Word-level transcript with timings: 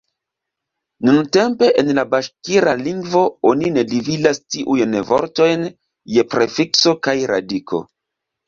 Nuntempe 1.09 1.67
en 1.81 1.91
la 1.97 2.05
baŝkira 2.13 2.73
lingvo 2.79 3.21
oni 3.51 3.71
ne 3.75 3.83
dividas 3.93 4.41
tiujn 4.57 4.97
vortojn 5.13 5.69
je 6.17 6.27
prefikso 6.33 6.97
kaj 7.09 7.19
radiko. 7.35 7.85